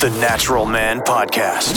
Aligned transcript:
The 0.00 0.08
Natural 0.18 0.64
Man 0.64 1.00
Podcast. 1.00 1.76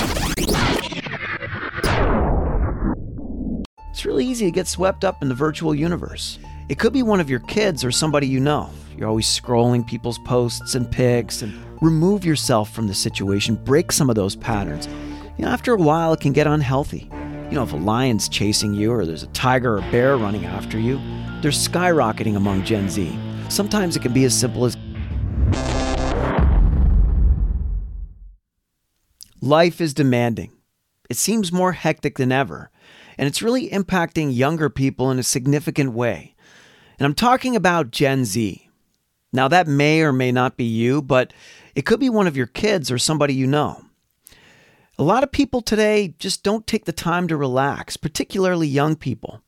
It's 3.91 4.05
really 4.05 4.25
easy 4.25 4.45
to 4.45 4.51
get 4.51 4.65
swept 4.65 5.03
up 5.03 5.21
in 5.21 5.27
the 5.27 5.35
virtual 5.35 5.75
universe. 5.75 6.39
It 6.69 6.79
could 6.79 6.93
be 6.93 7.03
one 7.03 7.19
of 7.19 7.29
your 7.29 7.41
kids 7.41 7.83
or 7.83 7.91
somebody 7.91 8.25
you 8.25 8.39
know. 8.39 8.69
You're 8.97 9.09
always 9.09 9.27
scrolling 9.27 9.85
people's 9.85 10.19
posts 10.19 10.73
and 10.75 10.89
pics 10.89 11.41
and 11.41 11.53
remove 11.81 12.23
yourself 12.23 12.73
from 12.73 12.87
the 12.87 12.93
situation, 12.93 13.55
break 13.55 13.91
some 13.91 14.09
of 14.09 14.15
those 14.15 14.37
patterns. 14.37 14.87
You 15.37 15.43
know, 15.43 15.51
after 15.51 15.73
a 15.73 15.77
while, 15.77 16.13
it 16.13 16.21
can 16.21 16.31
get 16.31 16.47
unhealthy. 16.47 17.09
You 17.49 17.55
know, 17.57 17.63
if 17.63 17.73
a 17.73 17.75
lion's 17.75 18.29
chasing 18.29 18.73
you 18.73 18.93
or 18.93 19.05
there's 19.05 19.23
a 19.23 19.27
tiger 19.27 19.79
or 19.79 19.81
bear 19.91 20.15
running 20.15 20.45
after 20.45 20.79
you, 20.79 20.95
they're 21.41 21.51
skyrocketing 21.51 22.37
among 22.37 22.63
Gen 22.63 22.87
Z. 22.87 23.19
Sometimes 23.49 23.97
it 23.97 24.01
can 24.01 24.13
be 24.13 24.23
as 24.23 24.33
simple 24.33 24.63
as 24.63 24.77
Life 29.43 29.81
is 29.81 29.93
demanding. 29.93 30.53
It 31.09 31.17
seems 31.17 31.51
more 31.51 31.73
hectic 31.73 32.17
than 32.17 32.31
ever, 32.31 32.71
and 33.17 33.27
it's 33.27 33.41
really 33.41 33.69
impacting 33.71 34.33
younger 34.33 34.69
people 34.69 35.11
in 35.11 35.19
a 35.19 35.23
significant 35.23 35.91
way. 35.91 36.33
And 36.97 37.05
I'm 37.05 37.13
talking 37.13 37.53
about 37.53 37.91
Gen 37.91 38.23
Z. 38.23 38.69
Now, 39.33 39.49
that 39.49 39.67
may 39.67 39.99
or 39.99 40.13
may 40.13 40.31
not 40.31 40.55
be 40.55 40.63
you, 40.63 41.01
but 41.01 41.33
it 41.75 41.85
could 41.85 41.99
be 41.99 42.09
one 42.09 42.25
of 42.25 42.37
your 42.37 42.47
kids 42.47 42.89
or 42.89 42.97
somebody 42.97 43.33
you 43.33 43.45
know. 43.45 43.83
A 44.97 45.03
lot 45.03 45.23
of 45.23 45.31
people 45.33 45.61
today 45.61 46.15
just 46.19 46.41
don't 46.43 46.65
take 46.65 46.85
the 46.85 46.93
time 46.93 47.27
to 47.27 47.35
relax, 47.35 47.97
particularly 47.97 48.69
young 48.69 48.95
people. 48.95 49.41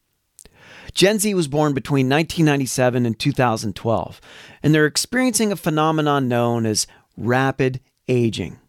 Gen 0.94 1.20
Z 1.20 1.34
was 1.36 1.48
born 1.48 1.74
between 1.74 2.10
1997 2.10 3.06
and 3.06 3.18
2012, 3.18 4.20
and 4.62 4.76
they're 4.76 4.86
experiencing 4.86 5.54
a 5.54 5.56
phenomenon 5.56 6.28
known 6.28 6.66
as 6.66 6.86
rapid 7.16 7.80
aging. 8.10 8.60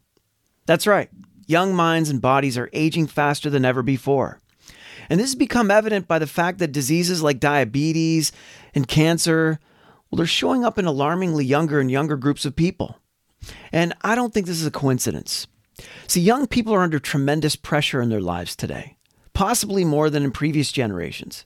That's 0.67 0.87
right, 0.87 1.09
young 1.47 1.75
minds 1.75 2.11
and 2.11 2.21
bodies 2.21 2.59
are 2.59 2.71
aging 2.73 3.07
faster 3.07 3.49
than 3.49 3.65
ever 3.65 3.83
before. 3.83 4.41
And 5.09 5.21
this 5.21 5.29
has 5.29 5.35
become 5.37 5.71
evident 5.71 6.09
by 6.09 6.19
the 6.19 6.27
fact 6.27 6.59
that 6.59 6.73
diseases 6.73 7.23
like 7.23 7.39
diabetes 7.39 8.33
and 8.75 8.89
cancer, 8.89 9.61
well, 10.11 10.17
they're 10.17 10.27
showing 10.27 10.65
up 10.65 10.79
in 10.79 10.85
alarmingly 10.85 11.45
younger 11.45 11.81
and 11.81 11.91
younger 11.91 12.17
groups 12.17 12.45
of 12.45 12.57
people. 12.57 12.99
And 13.73 13.95
I 14.03 14.15
don't 14.15 14.35
think 14.35 14.47
this 14.47 14.61
is 14.61 14.67
a 14.67 14.73
coincidence. 14.73 15.47
See, 16.09 16.21
young 16.21 16.47
people 16.47 16.75
are 16.75 16.83
under 16.83 16.99
tremendous 16.99 17.55
pressure 17.55 18.01
in 18.01 18.09
their 18.09 18.21
lives 18.21 18.57
today, 18.57 18.97
possibly 19.35 19.85
more 19.85 20.11
than 20.11 20.25
in 20.25 20.33
previous 20.33 20.73
generations. 20.73 21.45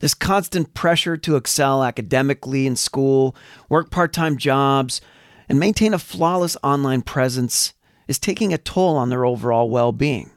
This 0.00 0.14
constant 0.14 0.74
pressure 0.74 1.16
to 1.16 1.36
excel 1.36 1.82
academically 1.82 2.66
in 2.66 2.76
school, 2.76 3.34
work 3.68 3.90
part 3.90 4.12
time 4.12 4.36
jobs, 4.36 5.00
and 5.48 5.58
maintain 5.58 5.94
a 5.94 5.98
flawless 5.98 6.56
online 6.62 7.02
presence 7.02 7.72
is 8.08 8.18
taking 8.18 8.52
a 8.52 8.58
toll 8.58 8.96
on 8.96 9.10
their 9.10 9.24
overall 9.24 9.70
well 9.70 9.92
being. 9.92 10.30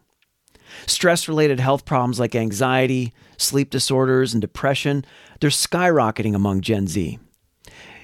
Stress 0.86 1.28
related 1.28 1.60
health 1.60 1.86
problems 1.86 2.20
like 2.20 2.36
anxiety, 2.36 3.14
sleep 3.38 3.70
disorders, 3.70 4.34
and 4.34 4.42
depression, 4.42 5.04
they're 5.40 5.50
skyrocketing 5.50 6.36
among 6.36 6.62
Gen 6.62 6.88
Z. 6.88 7.20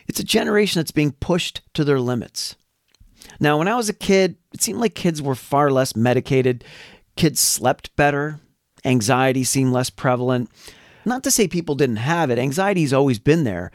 It's 0.07 0.19
a 0.19 0.23
generation 0.25 0.79
that's 0.79 0.91
being 0.91 1.11
pushed 1.11 1.61
to 1.73 1.83
their 1.83 1.99
limits. 1.99 2.55
Now, 3.39 3.57
when 3.57 3.67
I 3.67 3.75
was 3.75 3.89
a 3.89 3.93
kid, 3.93 4.37
it 4.53 4.61
seemed 4.61 4.79
like 4.79 4.95
kids 4.95 5.21
were 5.21 5.35
far 5.35 5.69
less 5.69 5.95
medicated, 5.95 6.63
kids 7.15 7.39
slept 7.39 7.95
better, 7.95 8.39
anxiety 8.85 9.43
seemed 9.43 9.73
less 9.73 9.89
prevalent. 9.89 10.49
Not 11.05 11.23
to 11.23 11.31
say 11.31 11.47
people 11.47 11.75
didn't 11.75 11.97
have 11.97 12.29
it, 12.29 12.39
anxiety's 12.39 12.93
always 12.93 13.19
been 13.19 13.43
there, 13.43 13.71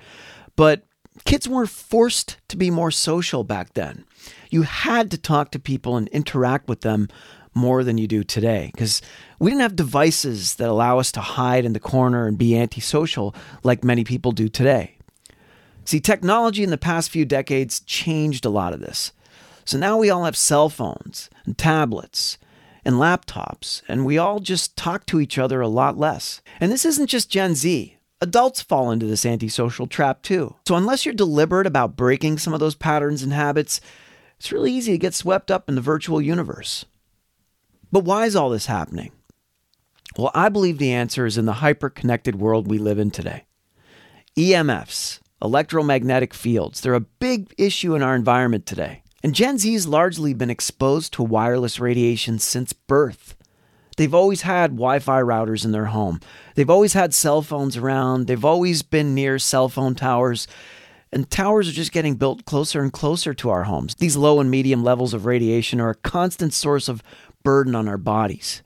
but 0.56 0.84
kids 1.24 1.48
were 1.48 1.66
forced 1.66 2.38
to 2.48 2.56
be 2.56 2.70
more 2.70 2.90
social 2.90 3.44
back 3.44 3.74
then 3.74 4.04
you 4.52 4.62
had 4.62 5.10
to 5.10 5.18
talk 5.18 5.50
to 5.50 5.58
people 5.58 5.96
and 5.96 6.08
interact 6.08 6.68
with 6.68 6.82
them 6.82 7.08
more 7.54 7.82
than 7.84 7.98
you 7.98 8.06
do 8.06 8.22
today 8.22 8.70
because 8.72 9.02
we 9.38 9.50
didn't 9.50 9.62
have 9.62 9.76
devices 9.76 10.56
that 10.56 10.68
allow 10.68 10.98
us 10.98 11.10
to 11.12 11.20
hide 11.20 11.64
in 11.64 11.72
the 11.72 11.80
corner 11.80 12.26
and 12.26 12.38
be 12.38 12.56
antisocial 12.56 13.34
like 13.62 13.82
many 13.82 14.04
people 14.04 14.32
do 14.32 14.48
today. 14.48 14.96
See, 15.84 16.00
technology 16.00 16.62
in 16.62 16.70
the 16.70 16.78
past 16.78 17.10
few 17.10 17.24
decades 17.24 17.80
changed 17.80 18.44
a 18.44 18.50
lot 18.50 18.72
of 18.72 18.80
this. 18.80 19.12
So 19.64 19.78
now 19.78 19.98
we 19.98 20.10
all 20.10 20.24
have 20.24 20.36
cell 20.36 20.68
phones 20.68 21.28
and 21.44 21.56
tablets 21.56 22.38
and 22.84 22.96
laptops, 22.96 23.82
and 23.88 24.04
we 24.04 24.18
all 24.18 24.40
just 24.40 24.76
talk 24.76 25.06
to 25.06 25.20
each 25.20 25.38
other 25.38 25.60
a 25.60 25.68
lot 25.68 25.96
less. 25.96 26.40
And 26.60 26.70
this 26.70 26.84
isn't 26.84 27.06
just 27.06 27.30
Gen 27.30 27.54
Z. 27.54 27.96
Adults 28.22 28.62
fall 28.62 28.92
into 28.92 29.04
this 29.04 29.26
antisocial 29.26 29.88
trap 29.88 30.22
too. 30.22 30.54
So, 30.68 30.76
unless 30.76 31.04
you're 31.04 31.12
deliberate 31.12 31.66
about 31.66 31.96
breaking 31.96 32.38
some 32.38 32.54
of 32.54 32.60
those 32.60 32.76
patterns 32.76 33.24
and 33.24 33.32
habits, 33.32 33.80
it's 34.38 34.52
really 34.52 34.72
easy 34.72 34.92
to 34.92 34.98
get 34.98 35.12
swept 35.12 35.50
up 35.50 35.68
in 35.68 35.74
the 35.74 35.80
virtual 35.80 36.22
universe. 36.22 36.84
But 37.90 38.04
why 38.04 38.26
is 38.26 38.36
all 38.36 38.48
this 38.48 38.66
happening? 38.66 39.10
Well, 40.16 40.30
I 40.36 40.50
believe 40.50 40.78
the 40.78 40.92
answer 40.92 41.26
is 41.26 41.36
in 41.36 41.46
the 41.46 41.54
hyper 41.54 41.90
connected 41.90 42.36
world 42.36 42.68
we 42.68 42.78
live 42.78 43.00
in 43.00 43.10
today. 43.10 43.44
EMFs, 44.36 45.18
electromagnetic 45.42 46.32
fields, 46.32 46.80
they're 46.80 46.94
a 46.94 47.00
big 47.00 47.52
issue 47.58 47.96
in 47.96 48.02
our 48.02 48.14
environment 48.14 48.66
today. 48.66 49.02
And 49.24 49.34
Gen 49.34 49.58
Z 49.58 49.72
has 49.72 49.88
largely 49.88 50.32
been 50.32 50.50
exposed 50.50 51.12
to 51.14 51.24
wireless 51.24 51.80
radiation 51.80 52.38
since 52.38 52.72
birth. 52.72 53.34
They've 53.96 54.14
always 54.14 54.42
had 54.42 54.72
Wi 54.72 54.98
Fi 54.98 55.20
routers 55.20 55.64
in 55.64 55.72
their 55.72 55.86
home. 55.86 56.20
They've 56.54 56.70
always 56.70 56.92
had 56.92 57.14
cell 57.14 57.42
phones 57.42 57.76
around. 57.76 58.26
They've 58.26 58.44
always 58.44 58.82
been 58.82 59.14
near 59.14 59.38
cell 59.38 59.68
phone 59.68 59.94
towers. 59.94 60.46
And 61.12 61.30
towers 61.30 61.68
are 61.68 61.72
just 61.72 61.92
getting 61.92 62.16
built 62.16 62.46
closer 62.46 62.82
and 62.82 62.92
closer 62.92 63.34
to 63.34 63.50
our 63.50 63.64
homes. 63.64 63.94
These 63.96 64.16
low 64.16 64.40
and 64.40 64.50
medium 64.50 64.82
levels 64.82 65.12
of 65.12 65.26
radiation 65.26 65.80
are 65.80 65.90
a 65.90 65.94
constant 65.94 66.54
source 66.54 66.88
of 66.88 67.02
burden 67.42 67.74
on 67.74 67.86
our 67.86 67.98
bodies. 67.98 68.62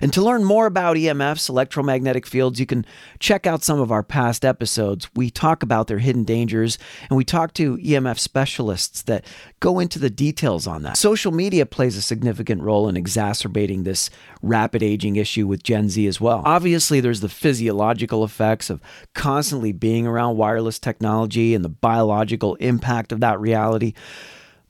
And 0.00 0.12
to 0.12 0.22
learn 0.22 0.44
more 0.44 0.66
about 0.66 0.96
EMFs, 0.96 1.48
electromagnetic 1.48 2.26
fields, 2.26 2.58
you 2.58 2.66
can 2.66 2.84
check 3.18 3.46
out 3.46 3.62
some 3.62 3.80
of 3.80 3.92
our 3.92 4.02
past 4.02 4.44
episodes. 4.44 5.08
We 5.14 5.30
talk 5.30 5.62
about 5.62 5.86
their 5.86 5.98
hidden 5.98 6.24
dangers 6.24 6.78
and 7.08 7.16
we 7.16 7.24
talk 7.24 7.54
to 7.54 7.76
EMF 7.78 8.18
specialists 8.18 9.02
that 9.02 9.24
go 9.60 9.78
into 9.78 9.98
the 9.98 10.10
details 10.10 10.66
on 10.66 10.82
that. 10.82 10.96
Social 10.96 11.32
media 11.32 11.66
plays 11.66 11.96
a 11.96 12.02
significant 12.02 12.62
role 12.62 12.88
in 12.88 12.96
exacerbating 12.96 13.82
this 13.82 14.10
rapid 14.42 14.82
aging 14.82 15.16
issue 15.16 15.46
with 15.46 15.62
Gen 15.62 15.88
Z 15.88 16.06
as 16.06 16.20
well. 16.20 16.42
Obviously, 16.44 17.00
there's 17.00 17.20
the 17.20 17.28
physiological 17.28 18.24
effects 18.24 18.70
of 18.70 18.80
constantly 19.14 19.72
being 19.72 20.06
around 20.06 20.36
wireless 20.36 20.78
technology 20.78 21.54
and 21.54 21.64
the 21.64 21.68
biological 21.68 22.54
impact 22.56 23.12
of 23.12 23.20
that 23.20 23.40
reality. 23.40 23.94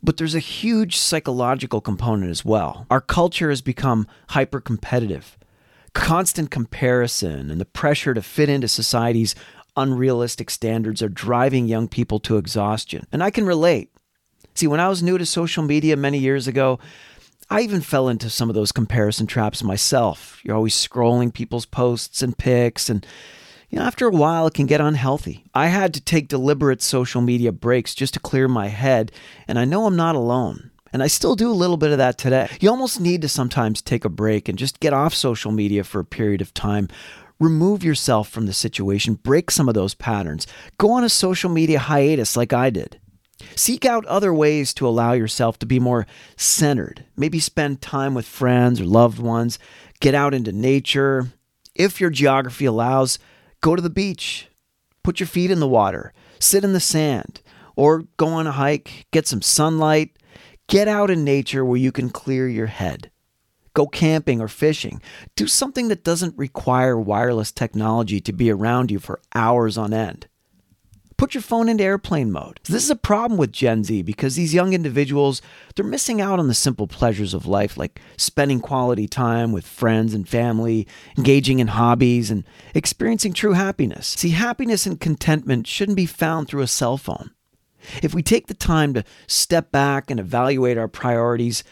But 0.03 0.17
there's 0.17 0.35
a 0.35 0.41
huge 0.41 0.97
psychological 0.97 1.81
component 1.81 2.31
as 2.31 2.45
well. 2.45 2.87
Our 2.91 3.01
culture 3.01 3.51
has 3.51 3.63
become 3.63 4.09
hyper 4.31 4.61
competitive. 4.61 5.39
Constant 5.95 6.51
comparison 6.51 7.51
and 7.51 7.61
the 7.61 7.67
pressure 7.67 8.15
to 8.15 8.23
fit 8.23 8.49
into 8.49 8.67
society's 8.67 9.35
unrealistic 9.77 10.51
standards 10.51 11.03
are 11.03 11.09
driving 11.09 11.67
young 11.67 11.89
people 11.89 12.19
to 12.21 12.37
exhaustion. 12.37 13.07
And 13.13 13.23
I 13.23 13.31
can 13.31 13.47
relate. 13.47 13.91
See, 14.55 14.67
when 14.67 14.81
I 14.81 14.89
was 14.89 15.03
new 15.03 15.19
to 15.19 15.27
social 15.27 15.63
media 15.63 15.97
many 15.97 16.19
years 16.19 16.47
ago, 16.49 16.79
I 17.49 17.61
even 17.61 17.81
fell 17.81 18.09
into 18.09 18.31
some 18.31 18.49
of 18.49 18.55
those 18.55 18.73
comparison 18.73 19.27
traps 19.27 19.63
myself. 19.63 20.41
You're 20.43 20.57
always 20.57 20.75
scrolling 20.75 21.33
people's 21.33 21.67
posts 21.67 22.23
and 22.23 22.37
pics 22.37 22.89
and 22.89 23.07
you 23.73 23.79
know, 23.79 23.87
after 23.87 24.07
a 24.07 24.11
while, 24.11 24.47
it 24.47 24.53
can 24.53 24.67
get 24.67 24.83
unhealthy. 24.83 25.47
I 25.55 25.69
had 25.69 25.95
to 25.95 26.01
take 26.01 26.29
deliberate 26.29 26.83
social 26.83 27.23
media 27.23 27.53
breaks 27.53 27.95
just 27.95 28.13
to 28.15 28.21
clear 28.21 28.47
my 28.47 28.69
head, 28.69 29.11
and 29.49 29.59
I 29.59 29.65
know 29.65 29.87
I'm 29.87 29.97
not 29.97 30.15
alone. 30.15 30.71
And 30.93 31.03
I 31.03 31.07
still 31.07 31.35
do 31.35 31.51
a 31.51 31.55
little 31.55 31.79
bit 31.79 31.91
of 31.91 31.97
that 31.97 32.19
today. 32.19 32.51
You 32.61 32.69
almost 32.69 33.01
need 33.01 33.23
to 33.23 33.31
sometimes 33.31 33.81
take 33.81 34.05
a 34.05 34.11
break 34.11 34.47
and 34.47 34.59
just 34.59 34.79
get 34.79 34.93
off 34.93 35.15
social 35.15 35.53
media 35.53 35.85
for 35.85 36.01
a 36.01 36.05
period 36.05 36.43
of 36.43 36.53
time. 36.53 36.89
Remove 37.41 37.83
yourself 37.83 38.29
from 38.29 38.45
the 38.45 38.53
situation, 38.53 39.15
break 39.15 39.51
some 39.51 39.71
of 39.71 39.75
those 39.75 39.95
patterns. 39.95 40.47
Go 40.77 40.91
on 40.91 41.03
a 41.03 41.09
social 41.09 41.49
media 41.49 41.79
hiatus 41.79 42.37
like 42.37 42.53
I 42.53 42.69
did. 42.69 43.01
Seek 43.57 43.87
out 43.87 44.05
other 44.05 44.35
ways 44.35 44.75
to 44.75 44.87
allow 44.87 45.13
yourself 45.13 45.59
to 45.61 45.67
be 45.67 45.81
more 45.81 46.07
centered. 46.37 47.07
Maybe 47.17 47.41
spend 47.41 47.81
time 47.81 48.13
with 48.13 48.27
friends 48.27 48.83
or 48.83 48.85
loved 48.85 49.19
ones. 49.19 49.59
Get 50.01 50.15
out 50.15 50.35
into 50.35 50.53
nature. 50.53 51.29
If 51.75 52.03
your 52.03 52.11
geography 52.11 52.67
allows, 52.67 53.19
Go 53.63 53.75
to 53.75 53.81
the 53.81 53.89
beach, 53.89 54.49
put 55.03 55.21
your 55.21 55.27
feet 55.27 55.51
in 55.51 55.61
the 55.61 55.69
water, 55.69 56.13
sit 56.39 56.65
in 56.65 56.75
the 56.75 56.81
sand, 56.81 57.41
or 57.77 58.05
go 58.19 58.29
on 58.29 58.47
a 58.47 58.53
hike, 58.53 59.07
get 59.13 59.27
some 59.27 59.41
sunlight, 59.41 60.19
get 60.67 60.89
out 60.89 61.11
in 61.11 61.25
nature 61.25 61.65
where 61.65 61.79
you 61.79 61.93
can 61.93 62.11
clear 62.11 62.49
your 62.49 62.67
head. 62.67 63.11
Go 63.75 63.87
camping 63.87 64.41
or 64.41 64.49
fishing. 64.49 65.01
Do 65.35 65.47
something 65.47 65.89
that 65.89 66.05
doesn't 66.05 66.37
require 66.37 67.01
wireless 67.01 67.53
technology 67.53 68.21
to 68.21 68.33
be 68.33 68.51
around 68.51 68.91
you 68.91 68.99
for 68.99 69.21
hours 69.35 69.79
on 69.79 69.95
end. 69.95 70.27
Put 71.23 71.35
your 71.35 71.43
phone 71.43 71.69
into 71.69 71.85
airplane 71.85 72.33
mode. 72.33 72.59
This 72.65 72.83
is 72.83 72.91
a 72.91 72.97
problem 72.97 73.39
with 73.39 73.53
Gen 73.53 73.85
Z 73.85 74.03
because 74.03 74.35
these 74.35 74.53
young 74.53 74.73
individuals, 74.73 75.41
they're 75.77 75.85
missing 75.85 76.21
out 76.21 76.41
on 76.41 76.49
the 76.49 76.53
simple 76.53 76.89
pleasures 76.89 77.33
of 77.33 77.47
life 77.47 77.77
like 77.77 78.01
spending 78.17 78.59
quality 78.59 79.07
time 79.07 79.53
with 79.53 79.65
friends 79.65 80.15
and 80.15 80.29
family, 80.29 80.89
engaging 81.17 81.61
in 81.61 81.69
hobbies, 81.69 82.29
and 82.29 82.43
experiencing 82.75 83.33
true 83.35 83.53
happiness. 83.53 84.09
See, 84.09 84.31
happiness 84.31 84.85
and 84.85 84.99
contentment 84.99 85.69
shouldn't 85.69 85.95
be 85.95 86.07
found 86.07 86.49
through 86.49 86.63
a 86.63 86.67
cell 86.67 86.97
phone. 86.97 87.31
If 88.03 88.13
we 88.13 88.25
take 88.25 88.49
the 88.49 88.55
time 88.55 88.93
to 88.95 89.05
step 89.29 89.71
back 89.71 90.11
and 90.11 90.19
evaluate 90.19 90.77
our 90.77 90.89
priorities, 90.89 91.63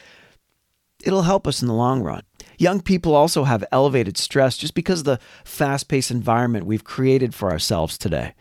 it'll 1.03 1.23
help 1.23 1.49
us 1.49 1.61
in 1.61 1.67
the 1.67 1.75
long 1.75 2.05
run. 2.05 2.23
Young 2.61 2.83
people 2.83 3.15
also 3.15 3.45
have 3.45 3.65
elevated 3.73 4.19
stress 4.19 4.59
just 4.59 4.75
because 4.75 4.99
of 4.99 5.07
the 5.07 5.21
fast 5.45 5.89
paced 5.89 6.11
environment 6.11 6.67
we've 6.67 6.85
created 6.85 7.35
for 7.35 7.51
ourselves 7.51 7.97
today. 7.97 8.35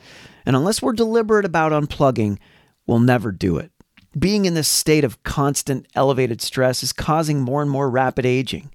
And 0.45 0.57
unless 0.57 0.81
we're 0.81 0.91
deliberate 0.91 1.45
about 1.45 1.71
unplugging, 1.71 2.37
we'll 2.85 2.99
never 2.99 3.31
do 3.31 3.57
it. 3.57 3.71
Being 4.17 4.43
in 4.43 4.55
this 4.55 4.67
state 4.67 5.05
of 5.05 5.23
constant 5.23 5.87
elevated 5.95 6.41
stress 6.41 6.83
is 6.83 6.91
causing 6.91 7.39
more 7.39 7.61
and 7.61 7.71
more 7.71 7.89
rapid 7.89 8.25
aging. 8.25 8.71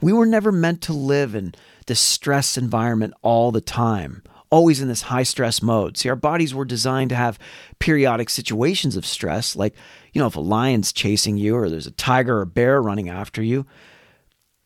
We 0.00 0.14
were 0.14 0.24
never 0.24 0.50
meant 0.50 0.80
to 0.82 0.94
live 0.94 1.34
in 1.34 1.54
this 1.86 2.00
stress 2.00 2.56
environment 2.56 3.12
all 3.20 3.52
the 3.52 3.60
time, 3.60 4.22
always 4.48 4.80
in 4.80 4.88
this 4.88 5.02
high 5.02 5.24
stress 5.24 5.60
mode. 5.60 5.98
See, 5.98 6.08
our 6.08 6.16
bodies 6.16 6.54
were 6.54 6.64
designed 6.64 7.10
to 7.10 7.16
have 7.16 7.38
periodic 7.80 8.30
situations 8.30 8.96
of 8.96 9.04
stress, 9.04 9.54
like, 9.54 9.74
you 10.14 10.22
know, 10.22 10.26
if 10.26 10.36
a 10.36 10.40
lion's 10.40 10.90
chasing 10.90 11.36
you 11.36 11.54
or 11.54 11.68
there's 11.68 11.86
a 11.86 11.90
tiger 11.90 12.40
or 12.40 12.46
bear 12.46 12.80
running 12.80 13.10
after 13.10 13.42
you. 13.42 13.66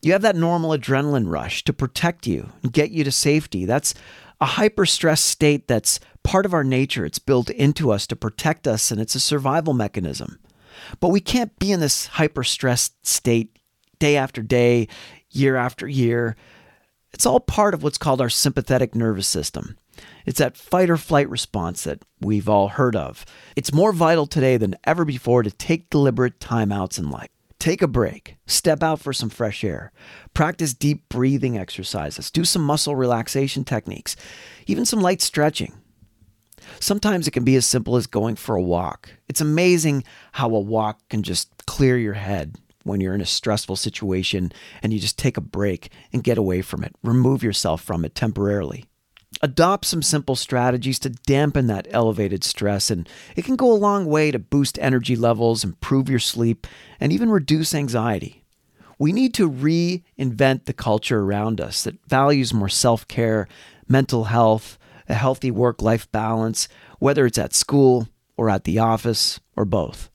You 0.03 0.13
have 0.13 0.23
that 0.23 0.37
normal 0.37 0.71
adrenaline 0.71 1.31
rush 1.31 1.63
to 1.65 1.73
protect 1.73 2.27
you 2.27 2.51
and 2.63 2.73
get 2.73 2.91
you 2.91 3.05
to 3.05 3.13
safety. 3.13 3.67
That's 3.67 3.95
a 4.41 4.47
hyper 4.47 4.87
stress 4.87 5.21
state 5.21 5.69
that's 5.69 6.01
part 6.23 6.47
of 6.47 6.55
our 6.55 6.65
nature. 6.65 7.05
It's 7.05 7.19
built 7.19 7.51
into 7.51 7.93
us 7.93 8.07
to 8.07 8.17
protect 8.17 8.67
us, 8.67 8.91
and 8.91 9.01
it's 9.01 9.15
a 9.15 9.21
survival 9.21 9.75
mechanism. 9.75 10.39
But 11.01 11.09
we 11.09 11.21
can't 11.21 11.59
be 11.59 11.73
in 11.73 11.81
this 11.81 12.07
hyper 12.07 12.45
stressed 12.45 13.07
state 13.07 13.59
day 13.99 14.17
after 14.17 14.43
day, 14.43 14.89
year 15.31 15.57
after 15.57 15.87
year. 15.87 16.37
It's 17.13 17.27
all 17.27 17.41
part 17.41 17.75
of 17.75 17.83
what's 17.83 17.99
called 17.99 18.21
our 18.23 18.31
sympathetic 18.31 18.95
nervous 18.95 19.29
system. 19.29 19.77
It's 20.25 20.39
that 20.39 20.57
fight 20.57 20.89
or 20.89 20.97
flight 20.97 21.29
response 21.29 21.85
that 21.85 22.03
we've 22.21 22.49
all 22.49 22.69
heard 22.69 22.97
of. 22.97 23.27
It's 23.57 23.73
more 23.73 23.93
vital 23.93 24.27
today 24.27 24.57
than 24.57 24.77
ever 24.85 25.05
before 25.05 25.43
to 25.43 25.51
take 25.51 25.91
deliberate 25.91 26.41
timeouts 26.41 26.99
in 26.99 27.11
life. 27.11 27.29
Take 27.61 27.83
a 27.83 27.87
break, 27.87 28.37
step 28.47 28.83
out 28.83 29.01
for 29.01 29.13
some 29.13 29.29
fresh 29.29 29.63
air, 29.65 29.93
practice 30.33 30.73
deep 30.73 31.07
breathing 31.11 31.59
exercises, 31.59 32.31
do 32.31 32.43
some 32.43 32.63
muscle 32.63 32.97
relaxation 32.97 33.65
techniques, 33.65 34.17
even 34.67 34.87
some 34.87 35.03
light 35.03 35.21
stretching. 35.21 35.75
Sometimes 36.81 37.29
it 37.29 37.33
can 37.33 37.45
be 37.45 37.57
as 37.57 37.67
simple 37.67 37.97
as 37.97 38.07
going 38.07 38.37
for 38.37 38.55
a 38.55 38.63
walk. 38.63 39.11
It's 39.29 39.43
amazing 39.43 40.05
how 40.33 40.49
a 40.55 40.59
walk 40.59 41.07
can 41.11 41.23
just 41.23 41.51
clear 41.67 41.99
your 41.99 42.15
head 42.15 42.57
when 42.85 43.03
you're 43.03 43.15
in 43.15 43.21
a 43.21 43.27
stressful 43.27 43.77
situation 43.77 44.53
and 44.83 44.91
you 44.95 44.99
just 44.99 45.19
take 45.19 45.37
a 45.37 45.43
break 45.43 45.91
and 46.15 46.25
get 46.25 46.39
away 46.39 46.63
from 46.63 46.83
it, 46.83 46.97
remove 47.03 47.43
yourself 47.43 47.83
from 47.83 48.07
it 48.07 48.15
temporarily. 48.15 48.87
Adopt 49.43 49.87
some 49.87 50.03
simple 50.03 50.37
strategies 50.37 50.99
to 50.99 51.11
dampen 51.11 51.67
that 51.67 51.89
elevated 51.91 52.45
stress, 52.45 52.91
and 52.91 53.09
it 53.37 53.45
can 53.45 53.57
go 53.57 53.73
a 53.73 53.75
long 53.75 54.05
way 54.05 54.31
to 54.31 54.39
boost 54.39 54.79
energy 54.81 55.17
levels, 55.17 55.65
improve 55.65 56.11
your 56.11 56.19
sleep, 56.19 56.67
and 56.99 57.13
even 57.13 57.31
reduce 57.31 57.75
anxiety. 57.75 58.45
We 58.99 59.13
need 59.13 59.33
to 59.35 59.51
reinvent 59.51 60.67
the 60.67 60.75
culture 60.75 61.21
around 61.21 61.59
us 61.59 61.85
that 61.85 62.05
values 62.07 62.53
more 62.53 62.69
self 62.69 63.09
care, 63.09 63.49
mental 63.89 64.25
health, 64.25 64.79
a 65.09 65.15
healthy 65.15 65.51
work 65.51 65.81
life 65.81 66.11
balance, 66.13 66.69
whether 66.99 67.25
it's 67.25 67.39
at 67.39 67.55
school 67.55 68.09
or 68.37 68.51
at 68.51 68.65
the 68.65 68.79
office 68.79 69.41
or 69.57 69.65
both. 69.65 70.11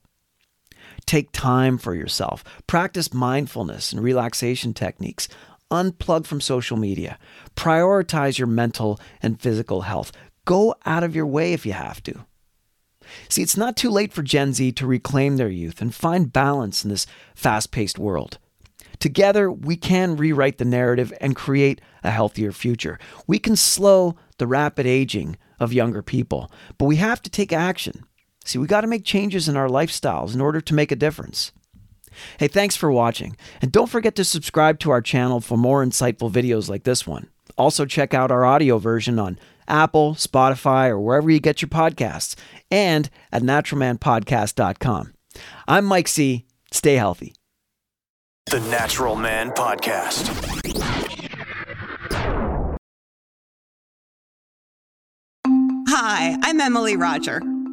Take 1.07 1.31
time 1.31 1.77
for 1.77 1.95
yourself. 1.95 2.43
Practice 2.67 3.13
mindfulness 3.13 3.91
and 3.91 4.01
relaxation 4.01 4.73
techniques 4.73 5.27
unplug 5.71 6.25
from 6.25 6.41
social 6.41 6.77
media, 6.77 7.17
prioritize 7.55 8.37
your 8.37 8.47
mental 8.47 8.99
and 9.21 9.41
physical 9.41 9.81
health. 9.81 10.11
Go 10.45 10.75
out 10.85 11.03
of 11.03 11.15
your 11.15 11.25
way 11.25 11.53
if 11.53 11.65
you 11.65 11.73
have 11.73 12.01
to. 12.03 12.25
See, 13.29 13.41
it's 13.41 13.57
not 13.57 13.77
too 13.77 13.89
late 13.89 14.13
for 14.13 14.23
Gen 14.23 14.53
Z 14.53 14.71
to 14.73 14.87
reclaim 14.87 15.37
their 15.37 15.49
youth 15.49 15.81
and 15.81 15.93
find 15.93 16.33
balance 16.33 16.83
in 16.83 16.89
this 16.89 17.05
fast 17.35 17.71
paced 17.71 17.99
world. 17.99 18.39
Together, 18.99 19.51
we 19.51 19.75
can 19.75 20.15
rewrite 20.15 20.57
the 20.57 20.65
narrative 20.65 21.13
and 21.19 21.35
create 21.35 21.81
a 22.03 22.11
healthier 22.11 22.51
future. 22.51 22.97
We 23.27 23.39
can 23.39 23.55
slow 23.55 24.15
the 24.37 24.47
rapid 24.47 24.85
aging 24.85 25.37
of 25.59 25.73
younger 25.73 26.01
people, 26.01 26.51
but 26.77 26.85
we 26.85 26.97
have 26.97 27.21
to 27.23 27.29
take 27.29 27.53
action. 27.53 28.05
See, 28.45 28.59
we 28.59 28.67
got 28.67 28.81
to 28.81 28.87
make 28.87 29.03
changes 29.03 29.49
in 29.49 29.57
our 29.57 29.67
lifestyles 29.67 30.33
in 30.33 30.41
order 30.41 30.61
to 30.61 30.73
make 30.73 30.91
a 30.91 30.95
difference. 30.95 31.51
Hey, 32.39 32.47
thanks 32.47 32.75
for 32.75 32.91
watching. 32.91 33.35
And 33.61 33.71
don't 33.71 33.89
forget 33.89 34.15
to 34.15 34.23
subscribe 34.23 34.79
to 34.79 34.91
our 34.91 35.01
channel 35.01 35.39
for 35.41 35.57
more 35.57 35.83
insightful 35.83 36.31
videos 36.31 36.69
like 36.69 36.83
this 36.83 37.05
one. 37.07 37.29
Also, 37.57 37.85
check 37.85 38.13
out 38.13 38.31
our 38.31 38.45
audio 38.45 38.77
version 38.77 39.17
on 39.19 39.39
Apple, 39.67 40.15
Spotify, 40.15 40.89
or 40.89 40.99
wherever 40.99 41.29
you 41.29 41.39
get 41.39 41.61
your 41.61 41.69
podcasts, 41.69 42.35
and 42.69 43.09
at 43.31 43.41
naturalmanpodcast.com. 43.41 45.13
I'm 45.67 45.85
Mike 45.85 46.07
C. 46.07 46.45
Stay 46.71 46.95
healthy. 46.95 47.33
The 48.47 48.59
Natural 48.59 49.15
Man 49.15 49.51
Podcast. 49.51 50.31
Hi, 55.87 56.37
I'm 56.43 56.59
Emily 56.59 56.95
Roger 56.97 57.41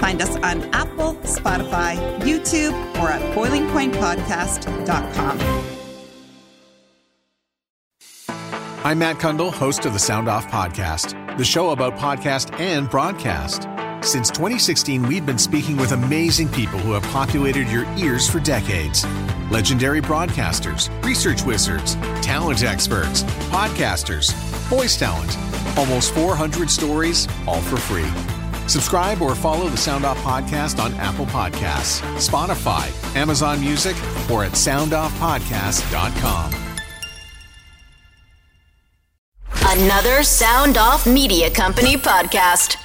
Find 0.00 0.22
us 0.22 0.34
on 0.36 0.62
Apple, 0.74 1.14
Spotify, 1.22 1.96
YouTube, 2.20 2.72
or 2.98 3.10
at 3.10 3.20
boilingpointpodcast.com. 3.34 5.40
I'm 8.82 8.98
Matt 8.98 9.16
Cundill, 9.16 9.52
host 9.52 9.84
of 9.84 9.92
the 9.92 9.98
Sound 9.98 10.26
Off 10.26 10.48
Podcast, 10.48 11.36
the 11.36 11.44
show 11.44 11.70
about 11.70 11.98
podcast 11.98 12.58
and 12.58 12.88
broadcast. 12.88 13.68
Since 14.02 14.30
2016, 14.30 15.06
we've 15.06 15.26
been 15.26 15.36
speaking 15.36 15.76
with 15.76 15.92
amazing 15.92 16.48
people 16.48 16.78
who 16.78 16.92
have 16.92 17.02
populated 17.12 17.68
your 17.68 17.84
ears 17.98 18.28
for 18.28 18.40
decades. 18.40 19.04
Legendary 19.50 20.00
broadcasters, 20.00 20.88
research 21.04 21.44
wizards, 21.44 21.96
talent 22.22 22.62
experts, 22.62 23.22
podcasters, 23.50 24.32
voice 24.70 24.96
talent. 24.96 25.36
Almost 25.76 26.14
400 26.14 26.70
stories, 26.70 27.28
all 27.46 27.60
for 27.60 27.76
free. 27.76 28.39
Subscribe 28.70 29.20
or 29.20 29.34
follow 29.34 29.68
the 29.68 29.76
Sound 29.76 30.04
Off 30.04 30.18
Podcast 30.18 30.82
on 30.82 30.94
Apple 30.94 31.26
Podcasts, 31.26 32.00
Spotify, 32.16 32.86
Amazon 33.16 33.60
Music, 33.60 33.96
or 34.30 34.44
at 34.44 34.52
soundoffpodcast.com. 34.52 36.54
Another 39.62 40.22
Sound 40.22 40.78
Off 40.78 41.06
Media 41.06 41.50
Company 41.50 41.96
podcast. 41.96 42.76